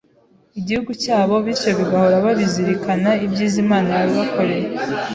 igihugu 0.59 0.91
cyabo, 1.03 1.35
bityo 1.45 1.69
bagahora 1.77 2.23
babizirikana 2.25 3.11
ibyiza 3.25 3.57
Imana 3.65 3.89
yabakoreye. 4.01 4.67